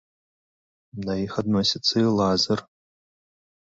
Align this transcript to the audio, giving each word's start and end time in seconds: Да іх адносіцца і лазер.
Да 1.05 1.13
іх 1.25 1.37
адносіцца 1.43 1.95
і 2.07 2.09
лазер. 2.19 2.59